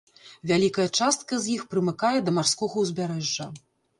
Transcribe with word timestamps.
Вялікая 0.51 0.85
частка 0.99 1.33
з 1.43 1.51
іх 1.57 1.67
прымыкае 1.75 2.17
да 2.29 2.35
марскога 2.39 2.75
ўзбярэжжа. 2.87 3.49